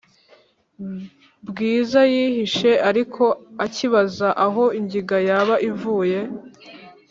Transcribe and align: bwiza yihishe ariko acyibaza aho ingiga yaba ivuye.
bwiza 1.49 1.99
yihishe 2.13 2.71
ariko 2.89 3.23
acyibaza 3.65 4.27
aho 4.45 4.63
ingiga 4.79 5.17
yaba 5.29 5.55
ivuye. 5.69 6.19